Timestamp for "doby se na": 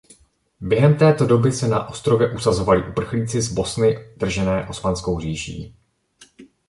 1.25-1.89